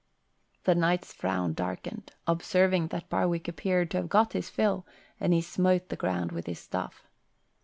The 0.63 0.73
knight's 0.73 1.13
frown 1.13 1.53
darkened, 1.53 2.11
observing 2.25 2.87
that 2.87 3.07
Barwick 3.07 3.47
appeared 3.47 3.91
to 3.91 3.97
have 3.97 4.09
got 4.09 4.33
his 4.33 4.49
fill, 4.49 4.83
and 5.19 5.31
he 5.31 5.43
smote 5.43 5.89
the 5.89 5.95
ground 5.95 6.31
with 6.31 6.47
his 6.47 6.57
staff. 6.57 7.03